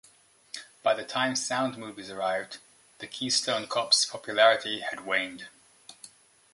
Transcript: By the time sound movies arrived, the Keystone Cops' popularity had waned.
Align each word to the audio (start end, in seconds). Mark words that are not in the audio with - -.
By 0.81 0.95
the 0.95 1.03
time 1.03 1.35
sound 1.35 1.77
movies 1.77 2.09
arrived, 2.09 2.57
the 2.97 3.05
Keystone 3.05 3.67
Cops' 3.67 4.03
popularity 4.03 4.79
had 4.79 5.05
waned. 5.05 5.49